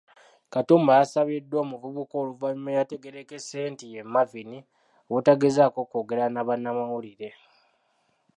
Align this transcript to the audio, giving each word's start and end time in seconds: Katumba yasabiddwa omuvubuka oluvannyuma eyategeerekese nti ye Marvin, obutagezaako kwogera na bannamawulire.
Katumba 0.53 0.91
yasabiddwa 0.99 1.57
omuvubuka 1.65 2.15
oluvannyuma 2.23 2.69
eyategeerekese 2.71 3.57
nti 3.71 3.85
ye 3.93 4.01
Marvin, 4.13 4.51
obutagezaako 5.09 5.79
kwogera 5.89 6.25
na 6.29 6.41
bannamawulire. 6.47 7.29